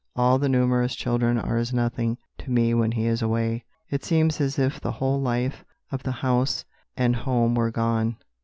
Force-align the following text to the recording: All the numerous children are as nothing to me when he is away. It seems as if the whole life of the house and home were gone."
All 0.15 0.39
the 0.39 0.49
numerous 0.49 0.95
children 0.95 1.37
are 1.37 1.57
as 1.57 1.71
nothing 1.75 2.17
to 2.39 2.49
me 2.49 2.73
when 2.73 2.91
he 2.93 3.05
is 3.05 3.21
away. 3.21 3.65
It 3.91 4.03
seems 4.03 4.41
as 4.41 4.57
if 4.57 4.81
the 4.81 4.93
whole 4.93 5.21
life 5.21 5.63
of 5.91 6.01
the 6.01 6.11
house 6.25 6.65
and 6.97 7.15
home 7.15 7.53
were 7.53 7.69
gone." 7.69 8.17